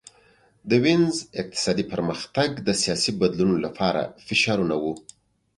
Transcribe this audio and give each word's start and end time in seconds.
د 0.69 0.71
وینز 0.83 1.15
اقتصادي 1.41 1.83
پرمختګ 1.93 2.49
د 2.67 2.69
سیاسي 2.81 3.11
بدلونونو 3.19 3.61
لپاره 3.67 4.01
فشارونه 4.27 4.75
وو 4.83 4.93